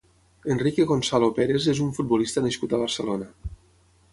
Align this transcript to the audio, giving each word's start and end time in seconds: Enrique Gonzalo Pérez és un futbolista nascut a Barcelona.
Enrique 0.53 0.85
Gonzalo 0.91 1.29
Pérez 1.39 1.67
és 1.75 1.81
un 1.85 1.91
futbolista 1.99 2.45
nascut 2.47 2.75
a 2.75 2.81
Barcelona. 2.85 3.29